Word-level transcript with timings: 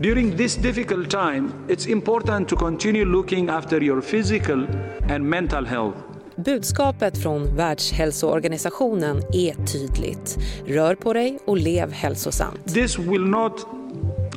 During 0.00 0.36
this 0.36 0.56
difficult 0.56 1.10
time, 1.10 1.52
it's 1.68 1.86
important 1.86 2.48
to 2.48 2.56
continue 2.56 3.06
looking 3.06 3.48
after 3.48 3.82
your 3.82 4.02
physical 4.02 4.66
and 5.08 5.24
mental 5.24 5.64
health. 5.64 5.96
Budskapet 6.36 7.18
från 7.18 7.56
Världshälsoorganisationen 7.56 9.16
är 9.32 9.66
tydligt. 9.66 10.38
Rör 10.66 10.94
på 10.94 11.12
dig 11.12 11.38
och 11.44 11.56
lev 11.56 11.92
hälsosamt. 11.92 12.74
This 12.74 12.98
will 12.98 13.26
not 13.26 13.66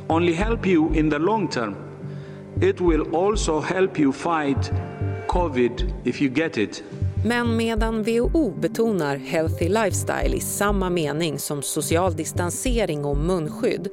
only 0.08 0.32
help 0.32 0.66
you 0.66 0.94
in 0.96 1.10
the 1.10 1.18
long 1.18 1.48
term, 1.48 1.74
it 2.62 2.80
will 2.80 3.14
also 3.14 3.60
help 3.60 4.00
you 4.00 4.12
fight 4.12 4.72
COVID 5.26 5.92
if 6.04 6.22
you 6.22 6.34
get 6.34 6.58
it. 6.58 6.82
Men 7.24 7.56
medan 7.56 8.02
WHO 8.02 8.50
betonar 8.50 9.16
healthy 9.16 9.68
lifestyle 9.68 10.34
i 10.34 10.40
samma 10.40 10.90
mening 10.90 11.38
som 11.38 11.62
social 11.62 12.16
distansering 12.16 13.04
och 13.04 13.16
munskydd 13.16 13.88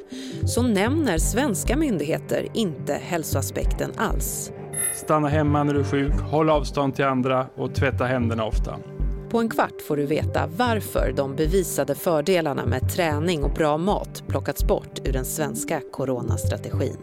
så 0.45 0.61
nämner 0.61 1.17
svenska 1.17 1.77
myndigheter 1.77 2.47
inte 2.53 2.93
hälsoaspekten 2.93 3.91
alls. 3.97 4.51
Stanna 4.95 5.27
hemma 5.27 5.63
när 5.63 5.73
du 5.73 5.79
är 5.79 5.83
sjuk, 5.83 6.13
håll 6.13 6.49
avstånd 6.49 6.95
till 6.95 7.05
andra 7.05 7.47
och 7.55 7.75
tvätta 7.75 8.05
händerna 8.05 8.45
ofta. 8.45 8.75
På 9.29 9.39
en 9.39 9.49
kvart 9.49 9.81
får 9.87 9.97
du 9.97 10.05
veta 10.05 10.49
varför 10.57 11.13
de 11.15 11.35
bevisade 11.35 11.95
fördelarna 11.95 12.65
med 12.65 12.89
träning 12.89 13.43
och 13.43 13.53
bra 13.53 13.77
mat 13.77 14.23
plockats 14.27 14.63
bort 14.63 14.99
ur 15.05 15.13
den 15.13 15.25
svenska 15.25 15.81
coronastrategin. 15.91 16.97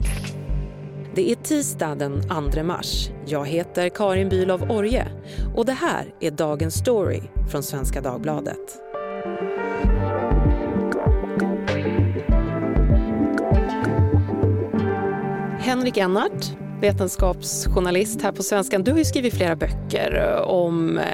Det 1.15 1.31
är 1.31 1.35
tisdag 1.35 1.95
den 1.95 2.23
2 2.53 2.63
mars. 2.63 3.11
Jag 3.27 3.47
heter 3.47 3.89
Karin 3.89 4.29
Bülow 4.29 4.71
Orje 4.71 5.07
och 5.57 5.67
det 5.67 5.73
här 5.73 6.15
är 6.21 6.31
dagens 6.31 6.75
story 6.75 7.21
från 7.51 7.63
Svenska 7.63 8.01
Dagbladet. 8.01 8.81
Henrik 15.59 15.97
Ennart, 15.97 16.45
vetenskapsjournalist 16.81 18.23
här 18.23 18.33
på 18.33 18.43
Svenskan. 18.43 18.85
Du 18.85 18.91
har 18.91 18.99
ju 18.99 19.05
skrivit 19.05 19.35
flera 19.35 19.57
böcker 19.57 20.37
eh, 20.37 20.41
om 20.41 20.99
eh, 20.99 21.05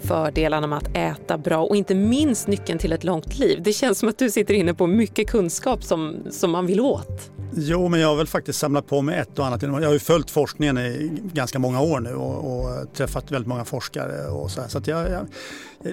fördelarna 0.00 0.66
med 0.66 0.78
att 0.78 0.96
äta 0.96 1.38
bra 1.38 1.64
och 1.64 1.76
inte 1.76 1.94
minst 1.94 2.48
nyckeln 2.48 2.78
till 2.78 2.92
ett 2.92 3.04
långt 3.04 3.38
liv. 3.38 3.62
Det 3.62 3.72
känns 3.72 3.98
som 3.98 4.08
att 4.08 4.18
du 4.18 4.30
sitter 4.30 4.54
inne 4.54 4.74
på 4.74 4.86
mycket 4.86 5.30
kunskap 5.30 5.82
som, 5.82 6.16
som 6.30 6.50
man 6.50 6.66
vill 6.66 6.80
åt. 6.80 7.39
Jo, 7.56 7.88
men 7.88 8.00
jag 8.00 8.08
har 8.08 8.16
väl 8.16 8.26
faktiskt 8.26 8.58
samlat 8.58 8.86
på 8.86 9.02
mig 9.02 9.18
ett 9.18 9.38
och 9.38 9.46
annat. 9.46 9.62
Jag 9.62 9.70
har 9.70 9.92
ju 9.92 9.98
följt 9.98 10.30
forskningen 10.30 10.78
i 10.78 11.20
ganska 11.32 11.58
många 11.58 11.80
år 11.80 12.00
nu 12.00 12.14
och, 12.14 12.60
och 12.60 12.94
träffat 12.94 13.30
väldigt 13.30 13.48
många 13.48 13.64
forskare. 13.64 14.26
Och 14.26 14.50
så 14.50 14.60
här. 14.60 14.68
så 14.68 14.78
att 14.78 14.86
jag, 14.86 15.10
jag, 15.10 15.26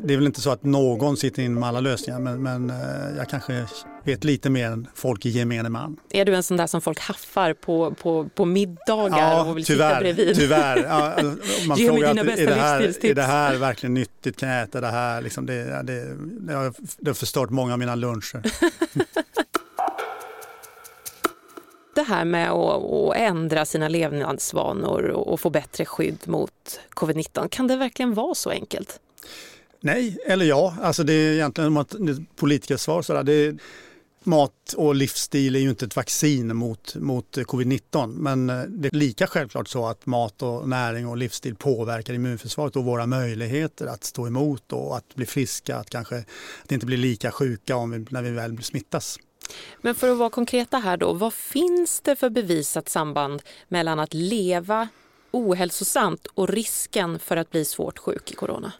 det 0.02 0.14
är 0.14 0.18
väl 0.18 0.26
inte 0.26 0.42
så 0.42 0.50
att 0.50 0.64
någon 0.64 1.18
sitter 1.18 1.44
in 1.44 1.54
med 1.54 1.70
alla 1.70 1.80
lösningar 1.80 2.20
men, 2.20 2.44
men 2.44 2.70
eh, 2.70 3.18
jag 3.18 3.30
kanske 3.30 3.66
vet 4.04 4.24
lite 4.24 4.50
mer 4.50 4.68
än 4.68 4.88
folk 4.96 5.26
i 5.26 5.30
gemene 5.30 5.70
man. 5.70 5.98
Är 6.10 6.26
du 6.26 6.36
en 6.36 6.44
sån 6.44 6.58
där 6.58 6.68
som 6.68 6.82
folk 6.82 7.00
haffar 7.00 7.54
på, 7.54 7.96
på, 8.02 8.30
på 8.36 8.46
middagar 8.46 9.18
ja, 9.18 9.44
och 9.44 9.58
vill 9.58 9.66
tyvärr, 9.66 9.90
sitta 9.90 10.00
bredvid? 10.00 10.36
Tyvärr. 10.36 10.84
Ja, 10.84 11.14
man 11.68 11.78
Ge 11.78 11.92
mig 11.92 12.02
frågar 12.02 12.08
dina 12.08 12.22
att, 12.22 12.28
bästa 12.28 12.42
är, 12.42 12.48
det 12.48 12.54
här, 12.54 13.06
är 13.06 13.16
det 13.16 13.22
här 13.22 13.56
verkligen 13.56 13.94
nyttigt? 13.94 14.40
Kan 14.40 14.50
jag 14.50 14.64
äta 14.64 14.82
det 14.82 14.88
här? 14.88 15.22
Liksom 15.22 15.46
det, 15.46 15.84
det, 15.84 16.16
det, 16.40 16.54
har, 16.54 16.74
det 16.98 17.10
har 17.10 17.16
förstört 17.16 17.50
många 17.50 17.74
av 17.74 17.80
mina 17.80 17.96
luncher. 17.96 18.42
det 21.98 22.04
här 22.04 22.26
med 22.26 22.52
att, 22.52 22.84
att 22.84 23.16
ändra 23.16 23.66
sina 23.66 23.88
levnadsvanor 23.88 25.04
och, 25.04 25.40
få 25.40 25.50
bättre 25.50 25.86
skydd 25.86 26.18
mot 26.26 26.80
covid-19, 26.90 27.50
kan 27.50 27.68
det 27.68 27.76
verkligen 27.76 28.14
vara 28.14 28.36
så 28.36 28.50
enkelt? 28.50 29.00
Nej, 29.80 30.18
eller 30.26 30.46
ja. 30.46 30.76
Alltså 30.82 31.04
det 31.04 31.14
är 31.14 31.34
egentligen 31.34 31.78
ett 31.78 32.36
politikersvar. 32.36 33.02
Sådär. 33.02 33.24
Det 33.24 33.58
mat 34.24 34.74
och 34.76 34.96
livsstil 34.96 35.56
är 35.56 35.60
ju 35.60 35.70
inte 35.70 35.86
ett 35.86 35.96
vaccin 35.96 36.56
mot, 36.56 36.96
mot 36.96 37.38
covid-19 37.38 38.08
men 38.08 38.50
eh, 38.50 38.62
det 38.62 38.88
är 38.88 38.96
lika 38.96 39.28
självklart 39.28 39.68
så 39.68 39.86
att 39.86 40.06
mat 40.06 40.42
och 40.42 40.70
näring 40.70 41.08
och 41.08 41.18
livsstil 41.18 41.56
påverkar 41.56 42.14
immunförsvaret 42.14 42.76
och 42.76 42.86
våra 42.86 43.06
möjligheter 43.06 43.86
att 43.86 44.04
stå 44.04 44.28
emot 44.28 44.74
och 44.74 44.98
att 44.98 45.16
bli 45.16 45.26
friska, 45.26 45.78
att 45.78 45.90
kanske 45.90 46.18
att 46.64 46.72
inte 46.72 46.86
bli 46.86 46.98
lika 46.98 47.32
sjuka 47.32 47.76
om 47.76 47.92
vi, 47.92 48.06
när 48.10 48.22
vi 48.22 48.32
väl 48.32 48.64
smittas. 48.64 49.20
Men 49.82 49.96
för 49.96 50.10
att 50.10 50.18
vara 50.18 50.30
konkreta 50.30 50.78
här 50.78 50.98
då, 50.98 51.14
vad 51.14 51.34
finns 51.34 52.02
det 52.02 52.16
för 52.16 52.30
bevisat 52.30 52.90
samband 52.90 53.42
mellan 53.68 54.00
att 54.00 54.14
leva 54.14 54.88
ohälsosamt 55.32 56.28
och 56.34 56.50
risken 56.50 57.20
för 57.20 57.38
att 57.38 57.52
bli 57.52 57.66
svårt 57.66 58.00
sjuk 58.00 58.32
i 58.32 58.36
corona? 58.36 58.74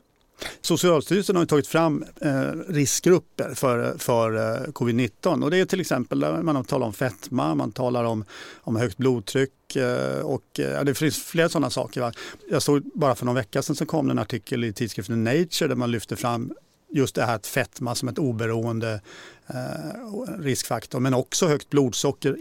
Socialstyrelsen 0.62 1.36
har 1.36 1.46
tagit 1.46 1.68
fram 1.68 2.06
eh, 2.22 2.52
riskgrupper 2.68 3.54
för, 3.56 3.98
för 3.98 4.36
eh, 4.36 4.72
covid-19 4.72 5.44
och 5.44 5.52
det 5.52 5.58
är 5.58 5.66
till 5.66 5.82
exempel 5.82 6.44
man 6.44 6.66
talar 6.66 6.88
om 6.88 6.94
fetma, 6.94 7.56
man 7.56 7.72
talar 7.72 8.04
om, 8.04 8.26
om 8.56 8.76
högt 8.76 8.98
blodtryck 8.98 9.76
eh, 9.76 10.20
och 10.20 10.60
eh, 10.60 10.84
det 10.84 10.96
finns 10.96 11.24
flera 11.24 11.50
sådana 11.50 11.70
saker. 11.70 12.02
Va? 12.02 12.12
Jag 12.50 12.62
såg 12.62 12.84
bara 12.94 13.16
för 13.16 13.26
någon 13.26 13.36
vecka 13.36 13.62
sedan 13.62 13.76
så 13.76 13.86
kom 13.86 14.10
en 14.10 14.20
artikel 14.20 14.64
i 14.64 14.74
tidskriften 14.74 15.24
Nature 15.24 15.68
där 15.68 15.76
man 15.76 15.92
lyfte 15.92 16.16
fram 16.16 16.54
just 16.90 17.16
det 17.16 17.26
här 17.26 17.36
att 17.36 17.48
fetma 17.48 17.96
som 17.96 18.10
ett 18.10 18.20
oberoende 18.20 19.02
eh, 19.48 20.40
riskfaktor 20.40 21.00
men 21.00 21.14
också 21.14 21.48
högt 21.48 21.70
blodsocker 21.70 22.38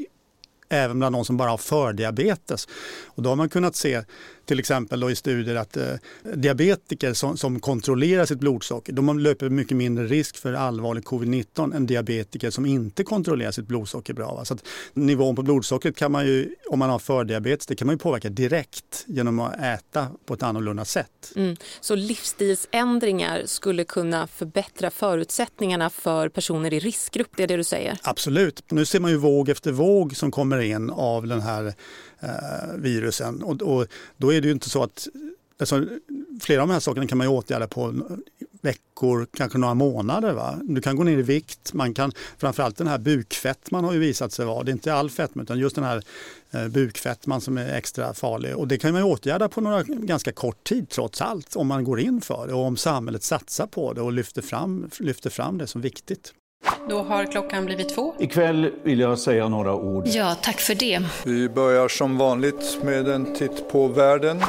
även 0.69 0.99
bland 0.99 1.15
de 1.15 1.25
som 1.25 1.37
bara 1.37 1.51
har 1.51 1.59
fördiabetes. 1.59 2.69
Och 3.07 3.23
då 3.23 3.29
har 3.29 3.37
man 3.37 3.49
kunnat 3.49 3.77
se 3.77 4.03
till 4.45 4.59
exempel 4.59 5.11
i 5.11 5.17
studier 5.17 5.55
att 5.55 5.77
eh, 5.77 5.85
diabetiker 6.35 7.13
som, 7.13 7.37
som 7.37 7.61
kontrollerar 7.61 8.27
sitt 8.27 8.39
blodsocker 8.39 8.93
de 8.93 9.19
löper 9.19 9.49
mycket 9.49 9.77
mindre 9.77 10.07
risk 10.07 10.37
för 10.37 10.53
allvarlig 10.53 11.05
covid-19 11.05 11.77
än 11.77 11.87
diabetiker 11.87 12.51
som 12.51 12.67
inte 12.67 13.05
kontrollerar 13.05 13.51
sitt 13.51 13.67
blodsocker 13.67 14.15
bra. 14.15 14.35
Va? 14.35 14.45
Så 14.45 14.55
att 14.55 14.65
nivån 14.95 15.37
på 15.37 15.43
blodsockret 15.43 15.97
kan 15.97 16.13
man 16.13 16.27
ju, 16.27 16.55
om 16.71 16.79
man 16.79 16.91
har 16.91 16.99
fördiabetes, 16.99 17.67
det 17.67 17.77
kan 17.77 17.87
man 17.87 17.95
ju 17.95 17.99
påverka 17.99 18.29
direkt 18.29 19.05
genom 19.07 19.41
att 19.41 19.61
äta 19.61 20.09
på 20.27 20.35
ett 20.35 20.43
annorlunda 20.43 20.85
sätt. 20.85 21.33
Mm. 21.37 21.57
Så 21.81 21.95
livsstilsändringar 21.95 23.43
skulle 23.47 23.85
kunna 23.85 24.27
förbättra 24.27 24.91
förutsättningarna 24.91 25.91
för 25.91 26.29
personer 26.29 26.73
i 26.73 26.79
riskgrupp, 26.79 27.31
det 27.37 27.43
är 27.43 27.47
det 27.47 27.57
du 27.57 27.65
säger? 27.65 27.99
Absolut. 28.03 28.63
Nu 28.71 28.85
ser 28.85 29.01
man 29.01 29.11
ju 29.11 29.17
våg 29.17 29.49
efter 29.49 29.73
våg 29.73 30.17
som 30.17 30.31
kommer 30.31 30.56
in 30.63 30.91
av 30.91 31.27
den 31.27 31.41
här 31.41 31.75
eh, 32.21 32.75
virusen 32.77 33.43
och, 33.43 33.63
och 33.63 33.87
då 34.17 34.33
är 34.33 34.41
det 34.41 34.47
ju 34.47 34.53
inte 34.53 34.71
så 34.71 34.83
att 34.83 35.09
Alltså, 35.59 35.85
flera 36.41 36.63
av 36.63 36.69
de 36.69 36.73
här 36.73 36.81
sakerna 36.81 37.07
kan 37.07 37.19
man 37.19 37.27
ju 37.27 37.33
åtgärda 37.33 37.67
på 37.67 37.95
veckor, 38.61 39.27
kanske 39.37 39.59
några 39.59 39.75
månader. 39.75 40.33
Va? 40.33 40.59
Du 40.63 40.81
kan 40.81 40.97
gå 40.97 41.05
ner 41.05 41.19
i 41.19 41.23
vikt, 41.23 41.73
man 41.73 41.95
kan, 41.95 42.13
framförallt 42.39 42.77
den 42.77 42.87
här 42.87 42.99
bukfettman 42.99 43.85
har 43.85 43.93
ju 43.93 43.99
visat 43.99 44.33
sig 44.33 44.47
vara, 44.47 44.63
det 44.63 44.71
är 44.71 44.73
inte 44.73 44.95
all 44.95 45.11
fetma 45.11 45.43
utan 45.43 45.59
just 45.59 45.75
den 45.75 45.85
här 45.85 46.03
eh, 46.51 46.69
bukfettman 46.69 47.41
som 47.41 47.59
är 47.59 47.75
extra 47.75 48.15
farlig 48.15 48.57
och 48.57 48.69
det 48.69 48.79
kan 48.79 48.93
man 48.93 49.01
ju 49.01 49.07
åtgärda 49.07 49.49
på 49.49 49.61
några 49.61 49.83
ganska 49.83 50.33
kort 50.33 50.65
tid 50.65 50.89
trots 50.89 51.23
allt 51.23 51.57
om 51.57 51.67
man 51.67 51.85
går 51.85 52.01
in 52.01 52.21
för 52.21 52.47
det 52.47 52.55
och 52.55 52.65
om 52.65 52.77
samhället 52.77 53.23
satsar 53.23 53.67
på 53.67 53.93
det 53.93 54.01
och 54.01 54.13
lyfter 54.13 54.43
fram, 54.43 54.91
lyfter 54.99 55.31
fram 55.31 55.59
det 55.59 55.67
som 55.67 55.81
viktigt. 55.81 56.33
Då 56.89 57.03
har 57.03 57.25
klockan 57.25 57.65
blivit 57.65 57.89
två. 57.89 58.15
Ikväll 58.19 58.73
vill 58.83 59.01
jag 59.01 59.19
säga 59.19 59.49
några 59.49 59.75
ord. 59.75 60.07
Ja, 60.07 60.37
tack 60.43 60.61
för 60.61 60.75
det. 60.75 61.03
Vi 61.25 61.49
börjar 61.49 61.89
som 61.89 62.19
vanligt 62.19 62.79
med 62.83 63.09
en 63.09 63.35
titt 63.35 63.69
på 63.69 63.89
världen. 63.89 64.41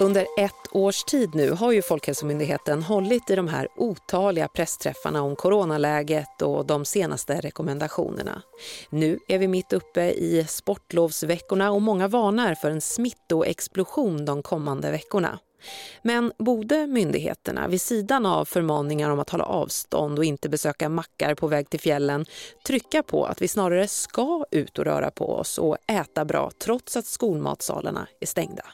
Under 0.00 0.26
ett 0.38 0.52
års 0.72 1.04
tid 1.04 1.34
nu 1.34 1.50
har 1.50 1.72
ju 1.72 1.82
Folkhälsomyndigheten 1.82 2.82
hållit 2.82 3.30
i 3.30 3.36
de 3.36 3.48
här 3.48 3.68
otaliga 3.76 4.48
pressträffarna 4.48 5.22
om 5.22 5.36
coronaläget 5.36 6.42
och 6.42 6.66
de 6.66 6.84
senaste 6.84 7.40
rekommendationerna. 7.40 8.42
Nu 8.90 9.18
är 9.28 9.38
vi 9.38 9.48
mitt 9.48 9.72
uppe 9.72 10.02
i 10.10 10.44
sportlovsveckorna 10.48 11.70
och 11.70 11.82
många 11.82 12.08
varnar 12.08 12.54
för 12.54 12.70
en 12.70 12.80
smittoexplosion 12.80 14.24
de 14.24 14.42
kommande 14.42 14.90
veckorna. 14.90 15.38
Men 16.02 16.32
borde 16.38 16.86
myndigheterna 16.86 17.68
vid 17.68 17.80
sidan 17.80 18.26
av 18.26 18.44
förmaningar 18.44 19.10
om 19.10 19.20
att 19.20 19.30
hålla 19.30 19.44
avstånd 19.44 20.18
och 20.18 20.24
inte 20.24 20.48
besöka 20.48 20.88
mackar 20.88 21.34
på 21.34 21.46
väg 21.46 21.70
till 21.70 21.80
fjällen 21.80 22.26
trycka 22.66 23.02
på 23.02 23.24
att 23.24 23.42
vi 23.42 23.48
snarare 23.48 23.88
ska 23.88 24.44
ut 24.50 24.78
och 24.78 24.84
röra 24.84 25.10
på 25.10 25.34
oss 25.34 25.58
och 25.58 25.76
äta 25.86 26.24
bra 26.24 26.50
trots 26.58 26.96
att 26.96 27.06
skolmatsalarna 27.06 28.06
är 28.20 28.26
stängda? 28.26 28.64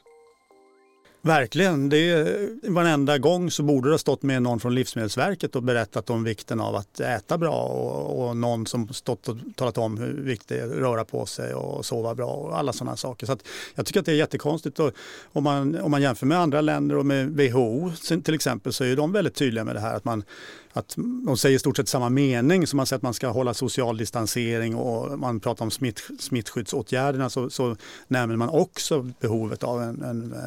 Verkligen. 1.27 1.89
Det 1.89 2.11
är, 2.11 2.49
varenda 2.71 3.19
gång 3.19 3.51
så 3.51 3.63
borde 3.63 3.89
det 3.89 3.93
ha 3.93 3.99
stått 3.99 4.23
med 4.23 4.43
någon 4.43 4.61
från 4.61 4.75
Livsmedelsverket 4.75 5.57
och 5.57 5.63
berättat 5.63 6.11
om 6.11 6.25
vikten 6.25 6.61
av 6.61 6.77
att 6.77 7.01
äta 7.01 7.39
bra 7.39 7.63
och, 7.63 8.29
och 8.29 8.37
någon 8.37 8.67
som 8.67 8.89
stått 8.89 9.29
och 9.29 9.37
talat 9.55 9.79
om 9.79 9.99
hur 9.99 10.13
viktigt 10.13 10.49
det 10.49 10.59
är 10.59 10.65
att 10.65 10.73
röra 10.73 11.05
på 11.05 11.27
sig 11.27 11.55
och 11.55 11.87
sova 11.87 12.15
bra 12.15 12.27
och 12.27 12.59
alla 12.59 12.73
sådana 12.73 12.97
saker. 12.97 13.27
Så 13.27 13.37
jag 13.75 13.87
tycker 13.87 14.01
att 14.01 14.07
det 14.07 14.13
är 14.13 14.17
jättekonstigt. 14.17 14.79
Och 14.79 14.93
om, 15.33 15.45
man, 15.45 15.81
om 15.81 15.91
man 15.91 16.03
jämför 16.03 16.27
med 16.27 16.39
andra 16.39 16.61
länder 16.61 16.97
och 16.97 17.07
med 17.07 17.29
WHO 17.31 17.93
till 18.25 18.35
exempel 18.35 18.73
så 18.73 18.85
är 18.85 18.97
de 18.97 19.13
väldigt 19.13 19.35
tydliga 19.35 19.65
med 19.65 19.77
det 19.77 19.81
här 19.81 19.97
att 19.97 20.05
man 20.05 20.25
att 20.77 20.95
de 21.27 21.37
säger 21.37 21.57
i 21.57 21.59
stort 21.59 21.77
sett 21.77 21.89
samma 21.89 22.09
mening 22.09 22.67
som 22.67 22.77
man 22.77 22.87
säger 22.87 22.99
att 22.99 23.03
man 23.03 23.15
ska 23.15 23.29
hålla 23.29 23.55
social 23.55 23.97
distansering 23.97 24.77
och 24.77 25.19
man 25.19 25.41
pratar 25.41 25.65
om 25.65 25.71
smitt, 25.71 26.03
smittskyddsåtgärderna 26.19 27.31
så, 27.31 27.51
så 27.51 27.77
nämner 28.09 28.37
man 28.37 28.49
också 28.49 29.03
behovet 29.21 29.65
av 29.65 29.83
en, 29.83 30.03
en 30.03 30.33
eh, 30.33 30.39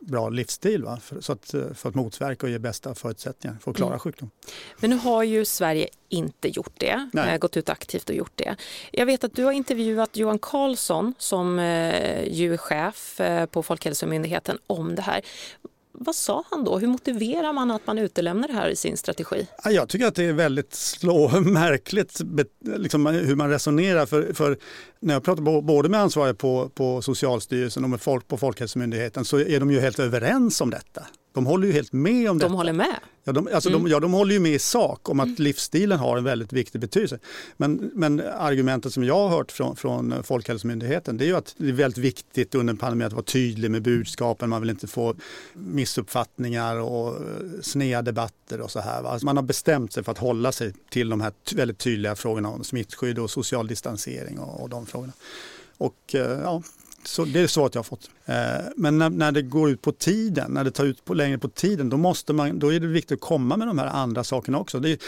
bra 0.00 0.28
livsstil 0.28 0.84
va? 0.84 0.98
För, 1.02 1.20
så 1.20 1.32
att, 1.32 1.54
eh, 1.54 1.62
för 1.74 1.88
att 1.88 1.94
motverka 1.94 2.46
och 2.46 2.50
ge 2.50 2.58
bästa 2.58 2.94
förutsättningar 2.94 3.56
för 3.60 3.70
att 3.70 3.76
klara 3.76 3.90
mm. 3.90 3.98
sjukdom. 3.98 4.30
Men 4.80 4.90
nu 4.90 4.96
har 4.96 5.22
ju 5.22 5.44
Sverige 5.44 5.88
inte 6.08 6.48
gjort 6.48 6.74
det, 6.78 7.10
Nej. 7.12 7.34
Eh, 7.34 7.38
gått 7.38 7.56
ut 7.56 7.68
aktivt 7.68 8.08
och 8.08 8.16
gjort 8.16 8.32
det. 8.34 8.56
Jag 8.92 9.06
vet 9.06 9.24
att 9.24 9.34
du 9.34 9.44
har 9.44 9.52
intervjuat 9.52 10.16
Johan 10.16 10.38
Carlsson 10.38 11.14
som 11.18 11.58
ju 12.26 12.52
är 12.52 12.56
chef 12.56 13.20
på 13.50 13.62
Folkhälsomyndigheten 13.62 14.58
om 14.66 14.94
det 14.94 15.02
här 15.02 15.20
vad 15.94 16.14
sa 16.14 16.44
han 16.50 16.64
då? 16.64 16.78
Hur 16.78 16.86
motiverar 16.88 17.52
man 17.52 17.70
att 17.70 17.86
man 17.86 17.98
utelämnar 17.98 18.48
det 18.48 18.54
här 18.54 18.68
i 18.68 18.76
sin 18.76 18.96
strategi? 18.96 19.46
Jag 19.64 19.88
tycker 19.88 20.06
att 20.06 20.14
det 20.14 20.24
är 20.24 20.32
väldigt 20.32 20.74
slå, 20.74 21.28
märkligt 21.40 22.20
liksom, 22.60 23.06
hur 23.06 23.34
man 23.36 23.50
resonerar. 23.50 24.06
För, 24.06 24.32
för, 24.32 24.58
när 25.00 25.14
jag 25.14 25.24
pratar 25.24 25.62
både 25.62 25.88
med 25.88 26.00
ansvariga 26.00 26.34
på, 26.34 26.68
på 26.68 27.02
Socialstyrelsen 27.02 27.84
och 27.84 27.90
med 27.90 28.00
folk 28.00 28.28
på 28.28 28.36
Folkhälsomyndigheten 28.36 29.24
så 29.24 29.38
är 29.38 29.60
de 29.60 29.70
ju 29.70 29.80
helt 29.80 29.98
överens 29.98 30.60
om 30.60 30.70
detta. 30.70 31.06
De 31.34 31.46
håller 31.46 31.66
ju 31.66 31.72
helt 31.72 31.92
med 31.92 32.30
om 32.30 32.38
de 32.38 32.38
detta. 32.38 32.48
De 32.48 32.56
håller 32.56 32.72
med? 32.72 33.00
Ja 33.24 33.32
de, 33.32 33.48
alltså 33.54 33.68
mm. 33.68 33.82
de, 33.82 33.90
ja, 33.90 34.00
de 34.00 34.12
håller 34.12 34.34
ju 34.34 34.40
med 34.40 34.54
i 34.54 34.58
sak 34.58 35.08
om 35.08 35.20
att 35.20 35.26
mm. 35.26 35.36
livsstilen 35.38 35.98
har 35.98 36.16
en 36.16 36.24
väldigt 36.24 36.52
viktig 36.52 36.80
betydelse. 36.80 37.18
Men, 37.56 37.90
men 37.94 38.20
argumentet 38.20 38.92
som 38.92 39.04
jag 39.04 39.14
har 39.14 39.28
hört 39.28 39.52
från, 39.52 39.76
från 39.76 40.22
Folkhälsomyndigheten 40.22 41.16
det 41.16 41.24
är 41.24 41.26
ju 41.26 41.36
att 41.36 41.54
det 41.58 41.68
är 41.68 41.72
väldigt 41.72 41.98
viktigt 41.98 42.54
under 42.54 42.72
en 42.72 42.76
pandemi 42.76 43.04
att 43.04 43.12
vara 43.12 43.22
tydlig 43.22 43.70
med 43.70 43.82
budskapen. 43.82 44.50
Man 44.50 44.60
vill 44.60 44.70
inte 44.70 44.86
få 44.86 45.14
missuppfattningar 45.54 46.76
och 46.76 47.18
sneda 47.62 48.02
debatter 48.02 48.60
och 48.60 48.70
så 48.70 48.80
här. 48.80 49.04
Alltså 49.04 49.26
man 49.26 49.36
har 49.36 49.44
bestämt 49.44 49.92
sig 49.92 50.04
för 50.04 50.12
att 50.12 50.18
hålla 50.18 50.52
sig 50.52 50.72
till 50.90 51.08
de 51.08 51.20
här 51.20 51.32
väldigt 51.54 51.78
tydliga 51.78 52.16
frågorna 52.16 52.48
om 52.48 52.64
smittskydd 52.64 53.18
och 53.18 53.30
social 53.30 53.66
distansering 53.66 54.38
och, 54.38 54.62
och 54.62 54.68
de 54.68 54.86
frågorna. 54.86 55.12
Och 55.78 56.14
eh, 56.14 56.40
ja, 56.42 56.62
så 57.06 57.24
det 57.24 57.40
är 57.40 57.46
svaret 57.46 57.74
jag 57.74 57.78
har 57.78 57.84
fått. 57.84 58.10
Eh, 58.24 58.34
men 58.76 58.98
när, 58.98 59.10
när, 59.10 59.32
det 59.32 59.42
går 59.42 59.70
ut 59.70 59.82
på 59.82 59.92
tiden, 59.92 60.50
när 60.50 60.64
det 60.64 60.70
tar 60.70 60.84
ut 60.84 61.04
på, 61.04 61.14
längre 61.14 61.38
på 61.38 61.48
tiden, 61.48 61.90
då, 61.90 61.96
måste 61.96 62.32
man, 62.32 62.58
då 62.58 62.72
är 62.72 62.80
det 62.80 62.86
viktigt 62.86 63.14
att 63.14 63.20
komma 63.20 63.56
med 63.56 63.68
de 63.68 63.78
här 63.78 63.86
andra 63.86 64.24
sakerna 64.24 64.58
också. 64.58 64.80
Det 64.80 64.90
är, 64.90 64.98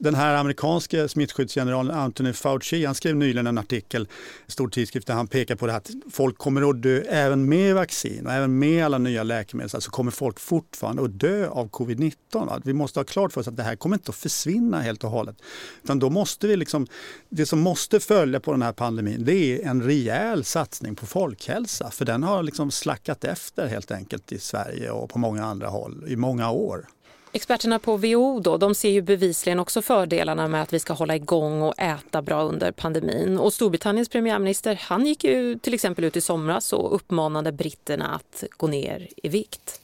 den 0.00 0.14
här 0.14 0.34
amerikanske 0.34 1.08
smittskyddsgeneralen 1.08 1.96
Anthony 1.96 2.32
Fauci, 2.32 2.84
han 2.84 2.94
skrev 2.94 3.16
nyligen 3.16 3.46
en 3.46 3.58
artikel 3.58 4.08
i 4.46 4.50
stor 4.50 4.68
tidskrift 4.68 5.06
där 5.06 5.14
han 5.14 5.26
pekar 5.26 5.56
på 5.56 5.66
det 5.66 5.76
att 5.76 5.90
folk 6.10 6.38
kommer 6.38 6.70
att 6.70 6.82
dö 6.82 7.00
även 7.00 7.48
med 7.48 7.74
vaccin 7.74 8.26
och 8.26 8.32
även 8.32 8.58
med 8.58 8.84
alla 8.84 8.98
nya 8.98 9.22
läkemedel 9.22 9.70
så 9.70 9.76
alltså 9.76 9.90
kommer 9.90 10.10
folk 10.10 10.40
fortfarande 10.40 11.02
att 11.04 11.20
dö 11.20 11.48
av 11.48 11.70
covid-19. 11.70 12.62
Vi 12.64 12.72
måste 12.72 12.98
ha 12.98 13.04
klart 13.04 13.32
för 13.32 13.40
oss 13.40 13.48
att 13.48 13.56
det 13.56 13.62
här 13.62 13.76
kommer 13.76 13.96
inte 13.96 14.10
att 14.10 14.16
försvinna 14.16 14.80
helt 14.80 15.04
och 15.04 15.10
hållet. 15.10 15.36
Utan 15.82 15.98
då 15.98 16.10
måste 16.10 16.46
vi 16.46 16.56
liksom, 16.56 16.86
det 17.28 17.46
som 17.46 17.60
måste 17.60 18.00
följa 18.00 18.40
på 18.40 18.52
den 18.52 18.62
här 18.62 18.72
pandemin 18.72 19.24
det 19.24 19.34
är 19.34 19.68
en 19.68 19.82
rejäl 19.82 20.44
satsning 20.44 20.94
på 20.94 21.06
folkhälsa 21.06 21.90
för 21.90 22.04
den 22.04 22.22
har 22.22 22.42
liksom 22.42 22.70
slackat 22.70 23.24
efter 23.24 23.66
helt 23.66 23.90
enkelt 23.90 24.32
i 24.32 24.38
Sverige 24.38 24.90
och 24.90 25.10
på 25.10 25.18
många 25.18 25.44
andra 25.44 25.68
håll 25.68 26.04
i 26.08 26.16
många 26.16 26.50
år. 26.50 26.86
Experterna 27.32 27.78
på 27.78 27.96
WHO 27.96 28.40
då, 28.40 28.56
de 28.56 28.74
ser 28.74 28.90
ju 28.90 29.02
bevisligen 29.02 29.60
också 29.60 29.82
fördelarna 29.82 30.48
med 30.48 30.62
att 30.62 30.72
vi 30.72 30.78
ska 30.78 30.92
hålla 30.92 31.16
igång 31.16 31.62
och 31.62 31.74
äta 31.78 32.22
bra 32.22 32.42
under 32.42 32.72
pandemin. 32.72 33.38
Och 33.38 33.52
Storbritanniens 33.52 34.08
premiärminister 34.08 34.80
han 34.82 35.06
gick 35.06 35.24
ju 35.24 35.58
till 35.58 35.74
exempel 35.74 36.04
ut 36.04 36.16
i 36.16 36.20
somras 36.20 36.72
och 36.72 36.94
uppmanade 36.94 37.52
britterna 37.52 38.08
att 38.08 38.44
gå 38.56 38.66
ner 38.66 39.08
i 39.16 39.28
vikt. 39.28 39.80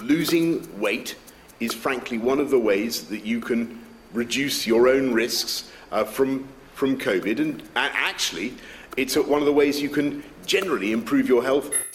Losing 0.00 0.60
weight 0.80 1.16
is 1.58 1.74
frankly 1.74 2.18
one 2.18 2.42
of 2.42 2.50
the 2.50 2.60
ways 2.60 3.00
that 3.00 3.26
you 3.26 3.40
can 3.40 3.78
reduce 4.12 4.68
your 4.68 4.88
own 4.88 5.14
risks 5.14 5.64
uh, 5.92 6.04
from, 6.04 6.44
from 6.74 6.96
covid 6.98 7.40
and 7.40 7.54
actually 7.74 8.52
it's 8.96 9.16
one 9.16 9.42
of 9.42 9.46
the 9.46 9.54
ways 9.54 9.80
you 9.80 9.94
can 9.94 10.22
generally 10.46 10.92
improve 10.92 11.28
your 11.28 11.42
health. 11.42 11.91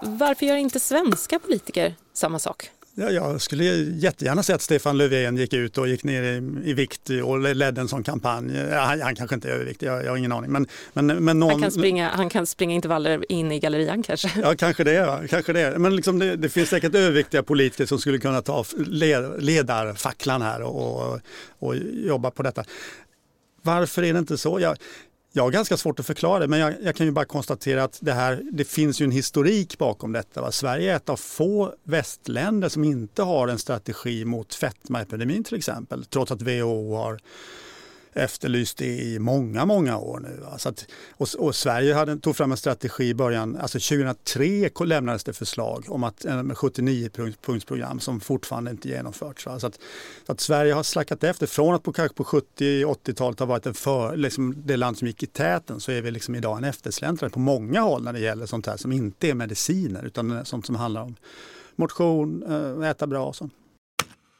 Varför 0.00 0.46
gör 0.46 0.56
inte 0.56 0.80
svenska 0.80 1.38
politiker 1.38 1.94
samma 2.12 2.38
sak? 2.38 2.70
Ja, 2.98 3.10
jag 3.10 3.40
skulle 3.40 3.64
jättegärna 3.64 4.42
se 4.42 4.52
att 4.52 4.62
Stefan 4.62 4.98
Löfven 4.98 5.36
gick 5.36 5.52
ut 5.52 5.78
och 5.78 5.88
gick 5.88 6.04
ner 6.04 6.22
i, 6.22 6.36
i 6.70 6.72
vikt 6.72 7.10
och 7.24 7.54
ledde 7.54 7.80
en 7.80 7.88
sån 7.88 8.02
kampanj. 8.02 8.70
Han, 8.70 9.00
han 9.00 9.14
kanske 9.14 9.34
inte 9.34 9.48
är 9.48 9.52
överviktig, 9.52 9.86
jag, 9.86 10.04
jag, 10.04 10.10
har 10.10 10.16
ingen 10.16 10.32
aning. 10.32 10.50
Men, 10.50 10.66
men, 10.92 11.06
men 11.06 11.38
någon... 11.38 11.50
han, 11.50 11.62
kan 11.62 11.70
springa, 11.70 12.08
han 12.08 12.28
kan 12.28 12.46
springa 12.46 12.74
intervaller 12.74 13.32
in 13.32 13.52
i 13.52 13.58
gallerian 13.58 14.02
kanske? 14.02 14.30
Ja, 14.42 14.54
kanske 14.54 14.84
det. 14.84 15.26
Kanske 15.30 15.52
det. 15.52 15.78
Men 15.78 15.96
liksom 15.96 16.18
det, 16.18 16.36
det, 16.36 16.48
finns 16.48 16.68
säkert 16.68 16.94
överviktiga 16.94 17.42
politiker 17.42 17.86
som 17.86 17.98
skulle 17.98 18.18
kunna 18.18 18.42
ta 18.42 18.64
led, 18.76 19.42
ledarfacklan 19.42 20.42
här 20.42 20.62
och, 20.62 21.12
och, 21.12 21.20
och 21.58 21.76
jobba 21.92 22.30
på 22.30 22.42
detta. 22.42 22.64
Varför 23.62 24.02
är 24.02 24.12
det 24.12 24.18
inte 24.18 24.38
så? 24.38 24.60
Jag, 24.60 24.76
jag 25.36 25.42
har 25.42 25.50
ganska 25.50 25.76
svårt 25.76 26.00
att 26.00 26.06
förklara 26.06 26.38
det, 26.38 26.48
men 26.48 26.58
jag, 26.58 26.74
jag, 26.82 26.96
kan 26.96 27.06
ju 27.06 27.12
bara 27.12 27.24
konstatera 27.24 27.84
att 27.84 27.98
det, 28.02 28.12
här, 28.12 28.42
det 28.52 28.64
finns 28.64 29.00
ju 29.00 29.04
en 29.04 29.10
historik 29.10 29.78
bakom 29.78 30.12
detta. 30.12 30.40
Va? 30.40 30.52
Sverige 30.52 30.92
är 30.92 30.96
ett 30.96 31.08
av 31.08 31.16
få 31.16 31.74
västländer 31.82 32.68
som 32.68 32.84
inte 32.84 33.22
har 33.22 33.48
en 33.48 33.58
strategi 33.58 34.24
mot 34.24 34.54
fetmaepidemin 34.54 35.44
till 35.44 35.56
exempel, 35.56 36.04
trots 36.04 36.32
att 36.32 36.42
WHO 36.42 36.94
har 36.96 37.20
efterlyst 38.16 38.78
det 38.78 38.86
i 38.86 39.18
många, 39.18 39.64
många 39.64 39.98
år 39.98 40.20
nu. 40.20 40.44
Alltså 40.52 40.68
att, 40.68 40.86
och, 41.10 41.28
och, 41.38 41.54
Sverige 41.54 41.94
hade, 41.94 42.16
tog 42.16 42.36
fram 42.36 42.50
en 42.50 42.56
strategi 42.56 43.08
i 43.08 43.14
början, 43.14 43.56
alltså 43.56 43.78
2003 43.78 44.70
lämnades 44.84 45.24
det 45.24 45.32
förslag 45.32 45.84
om 45.88 46.04
att, 46.04 46.24
79-punktsprogram 46.24 47.98
som 47.98 48.20
fortfarande 48.20 48.70
inte 48.70 48.88
genomförts. 48.88 49.46
Alltså 49.46 49.66
att, 49.66 49.80
att, 50.26 50.40
Sverige 50.40 50.72
har 50.72 50.82
slackat 50.82 51.24
efter. 51.24 51.46
Från 51.46 51.74
att 51.74 51.82
på, 51.82 51.92
kanske 51.92 52.16
på 52.16 52.24
70-80-talet 52.24 53.38
ha 53.38 53.46
varit 53.46 53.66
en 53.66 53.74
för, 53.74 54.16
liksom 54.16 54.54
det 54.66 54.76
land 54.76 54.98
som 54.98 55.06
gick 55.06 55.22
i 55.22 55.26
täten 55.26 55.80
så 55.80 55.92
är 55.92 56.02
vi 56.02 56.10
liksom 56.10 56.34
idag 56.34 56.58
en 56.58 56.64
eftersläntrare 56.64 57.30
på 57.30 57.38
många 57.38 57.80
håll 57.80 58.04
när 58.04 58.12
det 58.12 58.20
gäller 58.20 58.46
sånt 58.46 58.66
här 58.66 58.76
som 58.76 58.92
inte 58.92 59.30
är 59.30 59.34
mediciner 59.34 60.06
utan 60.06 60.44
sånt 60.44 60.66
som 60.66 60.74
handlar 60.74 61.02
om 61.02 61.16
motion, 61.76 62.42
eh, 62.82 62.90
äta 62.90 63.06
bra 63.06 63.26
och 63.26 63.36
sånt. 63.36 63.52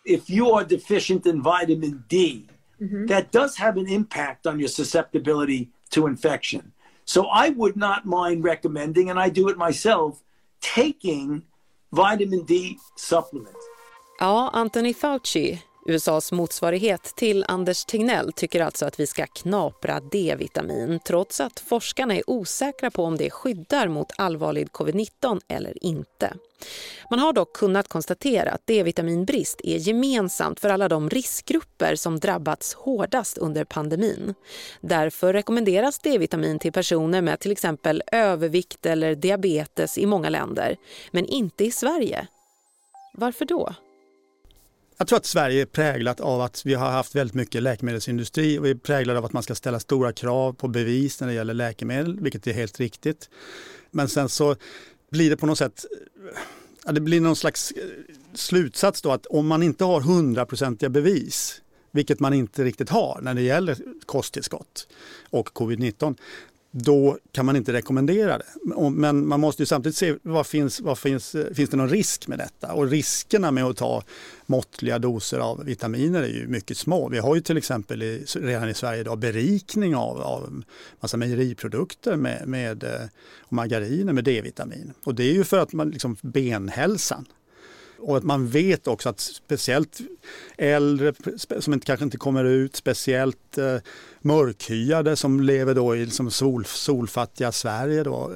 If 0.05 0.31
you 0.31 0.59
are 0.59 0.65
deficient 0.65 1.27
in 1.27 1.43
vitamin 1.43 2.03
D 2.09 2.43
mm-hmm. 2.81 3.07
that 3.07 3.33
does 3.33 3.57
have 3.57 3.77
an 3.77 3.87
impact 3.87 4.47
on 4.47 4.59
your 4.59 4.69
susceptibility 4.69 5.71
to 5.91 6.07
infection. 6.07 6.73
So 7.05 7.27
I 7.27 7.51
would 7.51 7.77
not 7.77 8.05
mind 8.05 8.45
recommending, 8.45 9.11
and 9.11 9.19
I 9.19 9.29
do 9.29 9.49
it 9.49 9.57
myself, 9.57 10.23
taking 10.61 11.45
vitamin 11.93 12.45
D 12.45 12.79
supplements. 12.97 13.65
Ja, 14.21 14.51
Anthony 14.53 14.93
Fauci, 14.95 15.63
USAs 15.89 16.33
motsvarighet 16.33 17.13
till 17.17 17.45
Anders 17.49 17.85
Tegnell 17.85 18.33
tycker 18.33 18.61
alltså 18.61 18.87
att 18.87 19.01
vi 19.01 19.07
ska 19.07 19.27
knapra 19.27 20.01
D-vitamin 20.01 21.01
trots 21.05 21.41
att 21.41 21.61
forskarna 21.61 22.15
är 22.15 22.31
osäkra 22.31 22.91
på 22.91 23.05
om 23.05 23.17
det 23.17 23.31
skyddar 23.31 23.89
mot 23.89 24.13
allvarlig 24.17 24.69
covid-19 24.69 25.41
eller 25.49 25.85
inte. 25.85 26.33
Man 27.11 27.19
har 27.19 27.33
dock 27.33 27.53
kunnat 27.53 27.89
konstatera 27.89 28.51
att 28.51 28.67
D-vitaminbrist 28.67 29.61
är 29.65 29.77
gemensamt 29.77 30.61
för 30.61 30.69
alla 30.69 30.89
de 30.89 31.11
riskgrupper 31.11 31.97
som 31.97 32.21
drabbats 32.21 32.75
hårdast 32.75 33.39
under 33.39 33.65
pandemin. 33.65 34.35
Därför 34.81 35.33
rekommenderas 35.33 35.99
D-vitamin 35.99 36.59
till 36.59 36.73
personer 36.73 37.23
med 37.23 37.41
till 37.41 37.53
exempel 37.53 38.03
övervikt 38.13 38.87
eller 38.87 39.15
diabetes 39.15 39.99
i 39.99 40.07
många 40.07 40.29
länder, 40.29 40.77
men 41.11 41.27
inte 41.27 41.65
i 41.65 41.71
Sverige. 41.71 42.27
Varför 43.13 43.45
då? 43.45 43.75
Jag 44.99 45.09
tror 45.09 45.17
att 45.17 45.27
Sverige 45.27 45.63
är 45.63 45.67
präglat 45.67 46.21
av 46.21 46.41
att 46.41 46.67
vi 46.67 46.75
har 46.75 46.91
haft 46.91 47.15
väldigt 47.15 47.35
mycket 47.35 47.63
läkemedelsindustri 47.63 48.59
och 48.59 48.65
vi 48.65 48.71
är 48.71 48.75
präglade 48.75 49.19
av 49.19 49.25
att 49.25 49.33
man 49.33 49.43
ska 49.43 49.55
ställa 49.55 49.81
stora 49.81 50.13
krav 50.13 50.53
på 50.53 50.69
bevis 50.69 51.21
när 51.21 51.29
det 51.29 51.35
gäller 51.35 51.55
läkemedel, 51.55 52.21
vilket 52.21 52.47
är 52.47 52.53
helt 52.53 52.81
riktigt. 52.81 53.31
Men 53.91 54.09
sen 54.09 54.29
så 54.29 54.57
blir 55.11 55.31
det 55.31 55.37
på 55.37 55.47
något 55.47 55.59
sätt 55.59 55.87
ja, 56.85 56.93
det 56.93 57.01
blir 57.01 57.21
någon 57.21 57.37
slags 57.37 57.71
eh, 57.71 57.83
slutsats 58.35 59.03
då 59.03 59.13
att 59.13 59.27
om 59.27 59.47
man 59.47 59.63
inte 59.63 59.85
har 59.85 60.01
hundraprocentiga 60.01 60.89
bevis, 60.89 61.61
vilket 61.91 62.21
man 62.21 62.35
inte 62.35 62.65
riktigt 62.65 62.91
har 62.91 63.21
när 63.23 63.35
det 63.35 63.43
gäller 63.43 63.77
kosttillskott 64.07 64.89
och 65.31 65.49
covid-19, 65.49 66.17
då 66.71 67.19
kan 67.33 67.47
man 67.47 67.57
inte 67.57 67.73
rekommendera 67.73 68.39
det. 68.39 68.45
Men 68.91 69.27
man 69.27 69.41
måste 69.41 69.63
ju 69.63 69.67
samtidigt 69.67 69.97
se 69.97 70.15
vad 70.23 70.47
finns, 70.47 70.81
vad 70.81 70.99
finns, 70.99 71.37
finns 71.55 71.71
det 71.71 71.77
någon 71.77 71.89
risk 71.89 72.29
med 72.29 72.39
detta? 72.39 72.73
Och 72.73 72.91
riskerna 72.91 73.51
med 73.51 73.65
att 73.65 73.77
ta 73.77 74.03
måttliga 74.47 74.99
doser 74.99 75.39
av 75.39 75.65
vitaminer 75.65 76.23
är 76.23 76.29
ju 76.29 76.47
mycket 76.47 76.79
små. 76.79 77.09
Vi 77.09 77.19
har 77.19 77.35
ju 77.35 77.41
till 77.41 77.57
exempel 77.57 78.03
i, 78.03 78.25
redan 78.35 78.69
i 78.69 78.75
Sverige 78.75 79.01
idag 79.01 79.19
berikning 79.19 79.97
av, 79.97 80.21
av 80.21 80.65
massa 81.01 81.17
mejeriprodukter 81.17 82.17
med, 82.17 82.49
med 82.49 82.85
eh, 82.85 82.91
och 83.41 83.53
margariner 83.53 84.13
med 84.13 84.25
D-vitamin. 84.25 84.93
Och 85.05 85.15
det 85.15 85.25
är 85.25 85.33
ju 85.33 85.45
för 85.45 85.59
att 85.59 85.73
man 85.73 85.91
liksom 85.91 86.17
benhälsan 86.21 87.27
och 87.99 88.17
att 88.17 88.25
man 88.25 88.49
vet 88.49 88.87
också 88.87 89.09
att 89.09 89.21
speciellt 89.21 90.01
äldre 90.57 91.13
som 91.61 91.73
inte, 91.73 91.87
kanske 91.87 92.05
inte 92.05 92.17
kommer 92.17 92.45
ut, 92.45 92.77
speciellt 92.77 93.59
eh, 93.59 93.77
mörkhyade 94.21 95.17
som 95.17 95.41
lever 95.41 95.75
då 95.75 95.97
i 95.97 96.05
liksom 96.05 96.31
sol, 96.31 96.65
solfattiga 96.65 97.53
Sverige 97.53 98.03
då, 98.03 98.33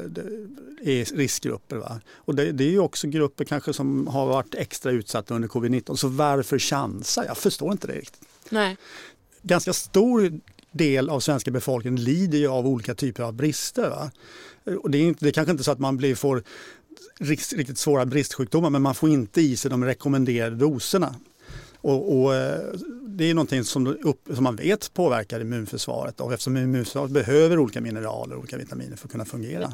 är 0.82 1.16
riskgrupper. 1.16 1.76
Va? 1.76 2.00
Och 2.14 2.34
det, 2.34 2.52
det 2.52 2.74
är 2.74 2.78
också 2.78 3.08
grupper 3.08 3.44
kanske 3.44 3.72
som 3.72 4.06
har 4.06 4.26
varit 4.26 4.54
extra 4.54 4.92
utsatta 4.92 5.34
under 5.34 5.48
covid-19. 5.48 5.94
Så 5.96 6.08
varför 6.08 6.58
chansa? 6.58 7.24
Jag 7.26 7.38
förstår 7.38 7.72
inte 7.72 7.86
det 7.86 7.92
riktigt. 7.92 8.28
Nej. 8.50 8.76
Ganska 9.42 9.72
stor 9.72 10.40
del 10.72 11.10
av 11.10 11.20
svenska 11.20 11.50
befolkningen 11.50 12.04
lider 12.04 12.38
ju 12.38 12.48
av 12.48 12.66
olika 12.66 12.94
typer 12.94 13.22
av 13.22 13.32
brister. 13.32 13.90
Va? 13.90 14.10
Och 14.82 14.90
det, 14.90 14.98
är 14.98 15.02
inte, 15.02 15.24
det 15.24 15.30
är 15.30 15.32
kanske 15.32 15.50
inte 15.50 15.64
så 15.64 15.72
att 15.72 15.78
man 15.78 15.96
blir, 15.96 16.14
får 16.14 16.42
riktigt 17.18 17.78
svåra 17.78 18.06
bristsjukdomar 18.06 18.70
men 18.70 18.82
man 18.82 18.94
får 18.94 19.08
inte 19.08 19.40
i 19.40 19.56
sig 19.56 19.70
de 19.70 19.84
rekommenderade 19.84 20.56
doserna. 20.56 21.14
Och, 21.82 22.20
och, 22.20 22.34
eh, 22.34 22.60
det 23.06 23.30
är 23.30 23.34
någonting 23.34 23.64
som, 23.64 23.86
upp, 23.86 24.28
som, 24.34 24.44
man 24.44 24.56
vet 24.56 24.94
påverkar 24.94 25.40
immunförsvaret 25.40 26.20
och 26.20 26.32
eftersom 26.32 26.56
immunförsvaret 26.56 27.10
behöver 27.10 27.58
olika 27.58 27.80
mineraler 27.80 28.34
och 28.34 28.40
olika 28.40 28.56
vitaminer 28.56 28.96
för 28.96 29.06
att 29.06 29.12
kunna 29.12 29.24
fungera. 29.24 29.72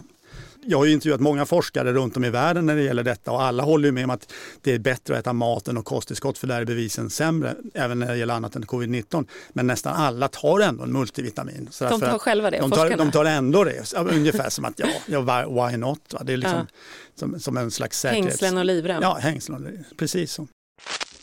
Jag 0.69 0.79
har 0.79 0.87
intervjuat 0.87 1.21
många 1.21 1.47
forskare 1.47 1.93
runt 1.93 2.17
om 2.17 2.25
i 2.25 2.31
världen 2.31 2.67
när 2.67 2.77
det 2.77 2.83
gäller 2.83 3.03
detta 3.03 3.31
och 3.31 3.43
alla 3.43 3.63
håller 3.63 3.93
med 3.93 4.05
om 4.05 4.11
att 4.11 4.33
det 4.61 4.73
är 4.73 4.79
bättre 4.79 5.15
att 5.15 5.21
äta 5.21 5.33
maten 5.33 5.77
och 5.77 5.85
kosttillskott 5.85 6.39
för 6.39 6.47
där 6.47 6.61
är 6.61 6.65
bevisen 6.65 7.11
sämre, 7.11 7.55
även 7.75 7.99
när 7.99 8.07
det 8.07 8.17
gäller 8.17 8.35
annat 8.35 8.57
än 8.57 8.65
covid-19. 8.65 9.27
Men 9.53 9.67
nästan 9.67 9.97
alla 9.97 10.29
tar 10.29 10.61
ändå 10.61 10.85
en 10.85 10.93
multivitamin. 10.93 11.69
Så 11.71 11.89
de 11.89 12.01
tar 12.01 12.19
själva 12.19 12.51
det, 12.51 12.59
de 12.59 12.71
tar, 12.71 12.97
de 12.97 13.11
tar 13.11 13.25
ändå 13.25 13.65
det, 13.65 13.95
ungefär 13.97 14.51
som 14.51 14.65
att 14.65 14.79
ja, 14.79 14.87
ja 15.07 15.21
why 15.49 15.77
not? 15.77 16.01
Va? 16.13 16.23
Det 16.25 16.33
är 16.33 16.37
liksom 16.37 16.59
ja. 16.59 16.67
som, 17.15 17.41
som, 17.41 17.57
en 17.57 17.71
slags 17.71 18.01
säkerhets... 18.01 18.27
Hängslen 18.27 18.59
och 18.59 18.65
livrem. 18.65 19.03
Ja, 19.03 19.15
hängslen 19.15 19.55
och 19.55 19.61
livrem, 19.61 19.85
precis 19.97 20.33
så. 20.33 20.49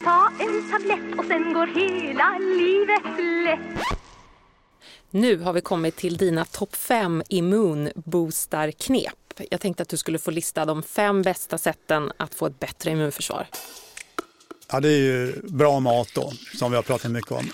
Ta 0.04 0.32
en 0.40 0.72
tablett 0.72 1.20
och 1.20 1.26
sen 1.26 1.54
går 1.54 1.68
hela 1.68 2.40
livet 2.40 3.04
lätt. 3.46 3.84
Nu 5.16 5.38
har 5.38 5.54
vi 5.54 5.62
kommit 5.62 5.96
till 5.96 6.18
dina 6.18 6.46
topp 6.46 6.76
fem 6.76 7.24
immunboostarknep. 7.30 9.23
Jag 9.50 9.62
tänkte 9.62 9.84
att 9.84 9.90
du 9.90 9.98
skulle 9.98 10.20
få 10.20 10.32
lista 10.32 10.66
de 10.66 10.84
fem 10.84 11.22
bästa 11.22 11.58
sätten 11.58 12.12
att 12.18 12.36
få 12.36 12.46
ett 12.46 12.60
bättre 12.60 12.92
immunförsvar. 12.92 13.48
Ja, 14.72 14.80
det 14.80 14.90
är 14.90 14.98
ju 14.98 15.42
bra 15.44 15.80
mat 15.80 16.10
då, 16.16 16.34
som 16.56 16.72
vi 16.72 16.76
har 16.76 16.84
pratat 16.84 17.12
mycket 17.12 17.32
om. 17.32 17.50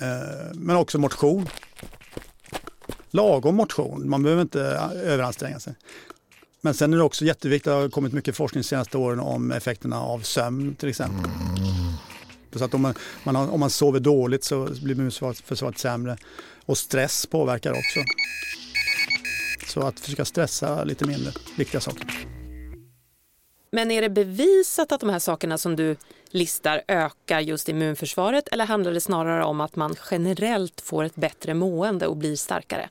Eh, 0.00 0.54
men 0.54 0.76
också 0.76 0.98
motion. 0.98 1.48
Lagom 3.10 3.54
motion, 3.54 4.08
man 4.10 4.22
behöver 4.22 4.42
inte 4.42 4.60
eh, 4.60 5.12
överanstränga 5.12 5.60
sig. 5.60 5.74
Men 6.60 6.74
sen 6.74 6.92
är 6.92 6.96
det 6.96 7.02
också 7.02 7.24
jätteviktigt, 7.24 7.64
det 7.64 7.70
har 7.70 7.88
kommit 7.88 8.12
mycket 8.12 8.36
forskning 8.36 8.62
de 8.62 8.68
senaste 8.68 8.98
åren 8.98 9.20
om 9.20 9.52
effekterna 9.52 10.00
av 10.00 10.20
sömn 10.20 10.74
till 10.74 10.88
exempel. 10.88 11.30
Så 12.54 12.64
att 12.64 12.74
om 12.74 12.82
man, 12.82 12.94
man 13.24 13.36
har, 13.36 13.48
om 13.48 13.60
man 13.60 13.70
sover 13.70 14.00
dåligt 14.00 14.44
så 14.44 14.68
blir 14.82 14.94
immunförsvaret 14.94 15.78
sämre. 15.78 16.16
Och 16.66 16.78
stress 16.78 17.26
påverkar 17.26 17.70
också. 17.70 18.00
Så 19.66 19.80
att 19.80 20.00
försöka 20.00 20.24
stressa 20.24 20.84
lite 20.84 21.06
mindre, 21.06 21.32
viktiga 21.56 21.80
saker. 21.80 22.06
Men 23.70 23.90
är 23.90 24.02
det 24.02 24.10
bevisat 24.10 24.92
att 24.92 25.00
de 25.00 25.10
här 25.10 25.18
sakerna 25.18 25.58
som 25.58 25.76
du 25.76 25.96
listar 26.30 26.82
ökar 26.88 27.40
just 27.40 27.68
immunförsvaret 27.68 28.48
eller 28.48 28.66
handlar 28.66 28.92
det 28.92 29.00
snarare 29.00 29.44
om 29.44 29.60
att 29.60 29.76
man 29.76 29.94
generellt 30.10 30.80
får 30.80 31.04
ett 31.04 31.16
bättre 31.16 31.54
mående 31.54 32.06
och 32.06 32.16
blir 32.16 32.36
starkare? 32.36 32.88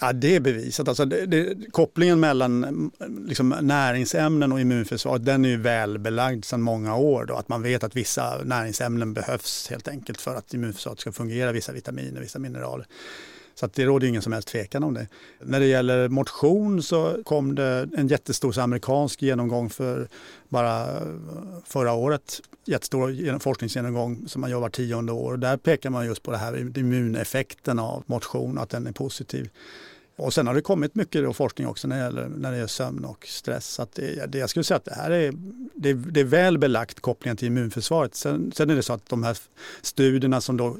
Ja, 0.00 0.12
det 0.12 0.36
är 0.36 0.40
bevisat. 0.40 0.88
Alltså 0.88 1.04
det, 1.04 1.26
det, 1.26 1.70
kopplingen 1.70 2.20
mellan 2.20 2.90
liksom, 3.26 3.48
näringsämnen 3.60 4.52
och 4.52 4.60
immunförsvar 4.60 5.18
den 5.18 5.44
är 5.44 5.48
ju 5.48 5.56
välbelagd 5.56 6.44
sedan 6.44 6.62
många 6.62 6.96
år. 6.96 7.24
Då, 7.24 7.34
att 7.34 7.48
man 7.48 7.62
vet 7.62 7.84
att 7.84 7.96
vissa 7.96 8.40
näringsämnen 8.44 9.14
behövs 9.14 9.68
helt 9.70 9.88
enkelt 9.88 10.20
för 10.20 10.34
att 10.34 10.54
immunförsvaret 10.54 11.00
ska 11.00 11.12
fungera, 11.12 11.52
vissa 11.52 11.72
vitaminer, 11.72 12.20
vissa 12.20 12.38
mineraler. 12.38 12.86
Så 13.54 13.66
att 13.66 13.74
det 13.74 13.84
råder 13.84 14.06
ingen 14.06 14.22
som 14.22 14.32
helst 14.32 14.48
tvekan 14.48 14.84
om 14.84 14.94
det. 14.94 15.06
När 15.40 15.60
det 15.60 15.66
gäller 15.66 16.08
motion 16.08 16.82
så 16.82 17.22
kom 17.24 17.54
det 17.54 17.88
en 17.96 18.08
jättestor 18.08 18.58
amerikansk 18.58 19.22
genomgång 19.22 19.70
för 19.70 20.08
bara 20.48 20.82
eh, 20.82 21.06
förra 21.64 21.92
året. 21.92 22.40
Jättestor 22.64 23.38
forskningsgenomgång 23.38 24.28
som 24.28 24.40
man 24.40 24.50
gör 24.50 24.60
var 24.60 24.68
tionde 24.68 25.12
år. 25.12 25.36
Där 25.36 25.56
pekar 25.56 25.90
man 25.90 26.06
just 26.06 26.22
på 26.22 26.30
det 26.30 26.36
här 26.36 26.78
immuneffekten 26.78 27.78
av 27.78 28.02
motion, 28.06 28.58
att 28.58 28.70
den 28.70 28.86
är 28.86 28.92
positiv. 28.92 29.50
Och 30.16 30.34
sen 30.34 30.46
har 30.46 30.54
det 30.54 30.60
kommit 30.60 30.94
mycket 30.94 31.36
forskning 31.36 31.66
också 31.66 31.88
när 31.88 31.96
det 31.96 32.02
gäller, 32.02 32.28
när 32.28 32.50
det 32.50 32.56
gäller 32.56 32.68
sömn 32.68 33.04
och 33.04 33.26
stress. 33.26 33.66
Så 33.66 33.82
att 33.82 33.94
det, 33.94 34.26
det, 34.26 34.38
jag 34.38 34.50
skulle 34.50 34.64
säga 34.64 34.76
att 34.76 34.84
det 34.84 34.94
här 34.94 35.10
är, 35.10 35.32
det, 35.74 35.92
det 35.92 36.20
är 36.20 36.24
väl 36.24 36.58
belagt 36.58 37.00
kopplingen 37.00 37.36
till 37.36 37.48
immunförsvaret. 37.48 38.14
Sen, 38.14 38.52
sen 38.54 38.70
är 38.70 38.76
det 38.76 38.82
så 38.82 38.92
att 38.92 39.08
de 39.08 39.22
här 39.22 39.38
studierna 39.82 40.40
som 40.40 40.56
då 40.56 40.76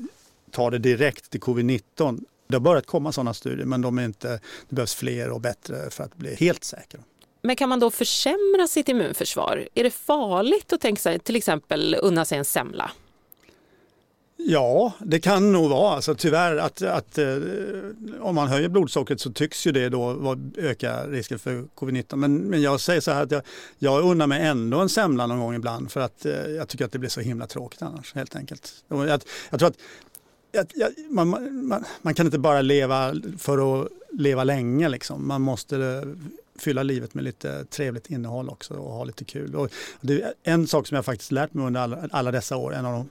tar 0.51 0.71
det 0.71 0.79
direkt 0.79 1.31
till 1.31 1.41
covid-19 1.41 2.21
det 2.53 2.57
har 2.57 2.61
börjat 2.63 2.87
komma 2.87 3.13
sådana 3.13 3.35
studier 3.35 3.67
men 3.67 3.81
de 3.81 3.99
är 3.99 4.05
inte, 4.05 4.29
det 4.69 4.75
behövs 4.75 4.95
fler 4.95 5.31
och 5.31 5.41
bättre 5.41 5.91
för 5.91 6.05
att 6.05 6.17
bli 6.17 6.35
helt 6.35 6.65
säkra. 6.65 7.01
Men 7.43 7.57
kan 7.57 7.69
man 7.69 7.81
då 7.81 7.91
försämra 7.91 8.69
sitt 8.69 8.89
immunförsvar? 8.89 9.69
Är 9.75 9.85
det 9.85 9.91
farligt 9.91 10.73
att 10.73 10.81
tänka 10.81 11.01
sig 11.01 11.19
till 11.19 11.37
exempel 11.37 11.97
unna 12.03 12.25
sig 12.25 12.39
en 12.39 12.45
semla? 12.45 12.91
Ja, 14.37 14.93
det 14.99 15.21
kan 15.21 15.53
nog 15.53 15.71
vara. 15.71 15.95
Alltså, 15.95 16.15
tyvärr 16.15 16.57
att, 16.57 16.83
att 16.83 17.19
eh, 17.19 17.37
om 18.21 18.35
man 18.35 18.49
höjer 18.49 18.69
blodsockret 18.69 19.21
så 19.21 19.33
tycks 19.33 19.67
ju 19.67 19.73
det 19.73 19.89
då 19.89 20.37
öka 20.57 21.07
risken 21.07 21.39
för 21.39 21.65
covid-19. 21.75 22.17
Men, 22.17 22.37
men 22.37 22.63
jag 22.63 22.81
säger 22.81 23.01
så 23.01 23.11
här 23.11 23.23
att 23.23 23.31
jag, 23.31 23.43
jag 23.79 24.05
unnar 24.05 24.27
mig 24.27 24.47
ändå 24.47 24.79
en 24.79 24.89
semla 24.89 25.27
någon 25.27 25.41
gång 25.41 25.55
ibland 25.55 25.93
för 25.93 26.01
att 26.01 26.27
eh, 26.27 26.33
jag 26.33 26.69
tycker 26.69 26.85
att 26.85 26.93
det 26.93 26.99
blir 26.99 27.11
så 27.11 27.21
himla 27.21 27.47
tråkigt 27.47 27.83
annars 27.83 28.15
helt 28.15 28.37
enkelt. 28.37 28.85
Jag, 28.89 29.09
jag 29.51 29.59
tror 29.59 29.69
att 29.69 29.79
jag, 30.53 30.67
jag, 30.75 30.93
man, 31.11 31.29
man, 31.69 31.85
man, 32.03 32.15
kan 32.15 32.27
inte 32.27 32.39
bara 32.39 32.63
leva 32.63 33.15
för 33.39 33.83
att 33.83 33.89
leva 34.13 34.45
länge. 34.45 34.89
Liksom. 34.89 35.29
Man 35.29 35.43
måste 35.43 36.05
fylla 36.59 36.83
livet 36.83 37.15
med 37.15 37.25
lite 37.25 37.65
trevligt 37.65 38.11
innehåll 38.11 38.49
också 38.49 38.75
och 38.75 38.93
ha 38.93 39.05
lite 39.05 39.25
kul. 39.25 39.57
Och 39.57 39.73
det 40.01 40.23
är 40.23 40.33
en 40.43 40.67
sak 40.67 40.87
som 40.87 40.95
jag 40.95 41.05
faktiskt 41.05 41.33
lärt 41.33 41.55
mig 41.55 41.67
under 41.67 41.81
alla, 41.81 42.09
alla 42.11 42.31
dessa 42.31 42.57
år, 42.57 42.75
en 42.75 42.87
av 42.87 42.93
de 42.93 43.09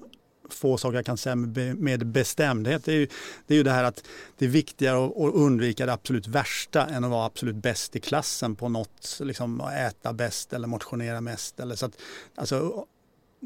få 0.53 0.77
saker 0.77 0.95
jag 0.95 1.05
kan 1.05 1.17
säga 1.17 1.35
med 1.35 2.05
bestämdhet, 2.05 2.85
det 2.85 2.91
är 2.91 2.95
ju 2.95 3.07
det, 3.47 3.53
är 3.53 3.57
ju 3.57 3.63
det 3.63 3.71
här 3.71 3.83
att 3.83 4.03
det 4.37 4.45
är 4.45 4.49
viktigare 4.49 5.05
att, 5.05 5.17
att 5.17 5.33
undvika 5.33 5.85
det 5.85 5.93
absolut 5.93 6.27
värsta 6.27 6.85
än 6.85 7.03
att 7.03 7.11
vara 7.11 7.25
absolut 7.25 7.55
bäst 7.55 7.95
i 7.95 7.99
klassen 7.99 8.55
på 8.55 8.69
något, 8.69 9.19
liksom 9.21 9.61
äta 9.61 10.13
bäst 10.13 10.53
eller 10.53 10.67
motionera 10.67 11.21
mest. 11.21 11.59
Eller 11.59 11.75
så 11.75 11.85
att, 11.85 11.97
alltså, 12.35 12.85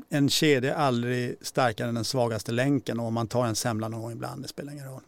en 0.10 0.30
kedja 0.30 0.76
är 0.76 0.78
aldrig 0.78 1.38
starkare 1.42 1.88
än 1.88 1.96
den 1.96 2.06
svagaste 2.06 2.52
länken 2.52 3.00
och 3.00 3.06
om 3.06 3.14
man 3.14 3.28
tar 3.28 3.46
en 3.46 3.56
semla 3.56 3.88
någon 3.88 4.02
gång 4.02 4.12
ibland, 4.12 4.42
det 4.42 4.48
spelar 4.48 4.74
ingen 4.74 4.86
roll. 4.86 5.02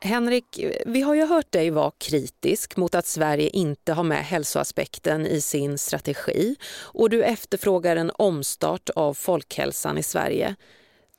Henrik, 0.00 0.64
vi 0.86 1.00
har 1.00 1.14
ju 1.14 1.26
hört 1.26 1.52
dig 1.52 1.70
vara 1.70 1.92
kritisk 1.98 2.76
mot 2.76 2.94
att 2.94 3.06
Sverige 3.06 3.48
inte 3.48 3.92
har 3.92 4.02
med 4.02 4.24
hälsoaspekten 4.24 5.26
i 5.26 5.40
sin 5.40 5.78
strategi 5.78 6.56
och 6.80 7.10
du 7.10 7.22
efterfrågar 7.22 7.96
en 7.96 8.10
omstart 8.14 8.90
av 8.90 9.14
folkhälsan 9.14 9.98
i 9.98 10.02
Sverige. 10.02 10.56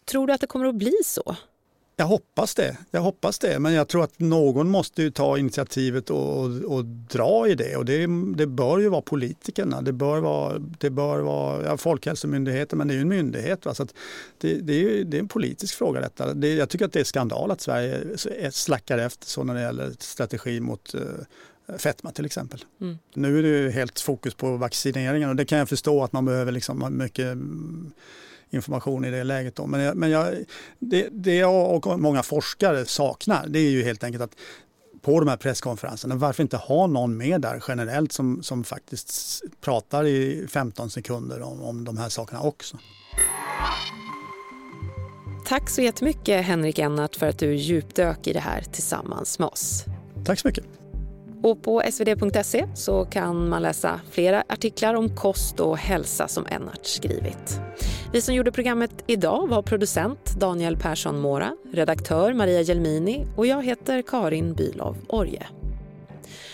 Tror 0.06 0.28
du 0.28 0.34
att 0.34 0.42
det 0.42 0.48
kommer 0.48 0.66
att 0.66 0.76
bli 0.76 0.94
så? 1.06 1.36
Jag 2.00 2.06
hoppas 2.06 2.56
det. 2.56 2.78
Jag 2.92 3.02
hoppas 3.02 3.40
det. 3.40 3.60
Men 3.60 3.74
jag 3.74 3.88
tror 3.88 4.04
att 4.04 4.20
någon 4.20 4.70
måste 4.70 5.02
ju 5.02 5.12
ta 5.12 5.38
initiativet 5.38 6.10
och, 6.10 6.38
och, 6.38 6.46
och 6.46 6.86
dra 6.86 7.48
i 7.48 7.56
det. 7.56 7.76
Och 7.76 7.86
det, 7.86 8.08
det, 8.36 8.48
bör 8.48 8.80
ju 8.80 8.90
vara 8.90 9.02
politikerna. 9.02 9.82
Det 9.82 9.94
bör 9.94 10.20
vara, 10.20 10.60
det 10.60 10.90
bör 10.90 11.20
vara 11.20 11.66
ja, 11.66 11.78
Folkhälsomyndigheten, 11.78 12.78
men 12.78 12.88
det 12.88 12.94
är 12.94 12.96
ju 12.96 13.02
en 13.02 13.10
myndighet. 13.10 13.66
Va? 13.66 13.74
Så 13.74 13.88
det, 14.38 14.54
det, 14.54 14.74
är 14.74 14.80
ju, 14.80 15.04
det 15.04 15.18
är 15.18 15.20
en 15.20 15.28
politisk 15.28 15.76
fråga 15.78 16.02
detta. 16.02 16.34
Det, 16.34 16.54
jag 16.54 16.70
tycker 16.70 16.86
att 16.86 16.94
det 16.94 17.00
är 17.00 17.04
skandal 17.04 17.52
att 17.52 17.62
Sverige 17.62 18.18
slackar 18.52 18.98
efter 18.98 19.28
så 19.28 19.44
när 19.44 19.54
det 19.54 19.62
gäller 19.62 19.92
strategi 20.00 20.60
mot 20.60 20.96
uh, 20.96 21.02
fetma 21.78 22.12
till 22.12 22.26
exempel. 22.26 22.66
Mm. 22.82 22.98
Nu 23.14 23.40
är 23.40 23.44
det 23.44 23.72
helt 23.72 24.00
fokus 24.00 24.34
på 24.34 24.58
vaccineringen 24.58 25.30
och 25.30 25.36
det 25.36 25.46
kan 25.46 25.58
jag 25.58 25.70
förstå 25.70 26.04
att 26.04 26.12
man 26.12 26.26
behöver 26.26 26.52
liksom 26.52 26.98
mycket 26.98 27.38
information 28.50 29.06
i 29.06 29.12
det 29.12 29.24
läget. 29.24 29.56
Då. 29.56 29.68
Men, 29.68 29.82
jag, 29.82 29.98
men 29.98 30.10
jag, 30.10 30.36
det, 30.80 31.08
det 31.12 31.36
jag 31.36 31.88
och 31.88 32.00
många 32.00 32.24
forskare 32.24 32.86
saknar 32.86 33.48
det 33.48 33.60
är 33.60 33.70
ju 33.70 33.84
helt 33.84 34.04
enkelt 34.04 34.24
att 34.24 34.36
på 35.02 35.20
de 35.20 35.30
här 35.30 35.38
presskonferenserna, 35.38 36.16
varför 36.16 36.44
inte 36.44 36.58
ha 36.58 36.88
någon 36.88 37.18
med 37.18 37.42
där 37.42 37.64
generellt 37.68 38.12
som, 38.12 38.44
som 38.44 38.64
faktiskt 38.64 39.42
pratar 39.62 40.06
i 40.06 40.48
15 40.50 40.90
sekunder 40.90 41.42
om, 41.42 41.62
om 41.62 41.84
de 41.84 41.98
här 41.98 42.10
sakerna 42.10 42.42
också. 42.42 42.78
Tack 45.46 45.70
så 45.70 45.82
jättemycket 45.82 46.46
Henrik 46.46 46.80
Ennart 46.80 47.16
för 47.16 47.26
att 47.28 47.40
du 47.40 47.56
djupdök 47.56 48.28
i 48.28 48.34
det 48.34 48.40
här 48.40 48.62
tillsammans 48.62 49.40
med 49.40 49.48
oss. 49.48 49.86
Tack 50.26 50.40
så 50.40 50.48
mycket. 50.48 50.77
Och 51.48 51.62
på 51.62 51.82
svd.se 51.92 52.68
så 52.76 53.06
kan 53.06 53.50
man 53.50 53.62
läsa 53.62 54.00
flera 54.12 54.44
artiklar 54.50 54.94
om 54.94 55.16
kost 55.16 55.60
och 55.60 55.78
hälsa 55.78 56.28
som 56.28 56.46
Ennart 56.50 56.86
skrivit. 56.86 57.60
Vi 58.14 58.22
som 58.22 58.36
gjorde 58.36 58.52
programmet 58.52 59.04
idag 59.08 59.48
var 59.48 59.62
producent 59.62 60.36
Daniel 60.40 60.78
Persson 60.78 61.20
Mora, 61.20 61.56
redaktör 61.74 62.34
Maria 62.34 62.62
Gelmini 62.62 63.26
och 63.36 63.46
jag 63.46 63.66
heter 63.66 64.02
Karin 64.02 64.54
Bylov 64.54 64.98
Orje. 65.08 65.48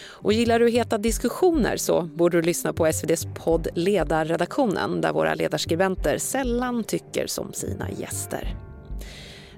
Och 0.05 0.33
gillar 0.33 0.59
du 0.59 0.69
heta 0.69 0.97
diskussioner 0.97 1.77
så 1.77 2.01
borde 2.01 2.37
du 2.37 2.41
lyssna 2.41 2.73
på 2.73 2.85
SVDs 2.85 3.27
podd 3.35 3.67
Ledarredaktionen 3.75 5.01
där 5.01 5.13
våra 5.13 5.33
ledarskribenter 5.33 6.17
sällan 6.17 6.83
tycker 6.83 7.27
som 7.27 7.53
sina 7.53 7.91
gäster. 7.91 8.55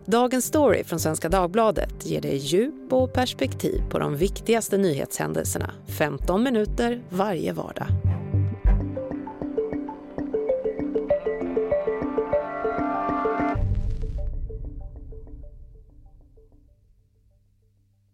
Dagens 0.08 0.46
story 0.46 0.84
från 0.84 1.00
Svenska 1.00 1.30
Dagbladet 1.30 2.06
ger 2.06 2.22
dig 2.22 2.36
djup 2.36 2.94
och 2.94 3.14
perspektiv 3.14 3.82
på 3.90 4.00
de 4.00 4.16
viktigaste 4.16 4.78
nyhetshändelserna 4.78 5.72
15 5.98 6.44
minuter 6.44 7.04
varje 7.10 7.54
vardag. 7.54 7.88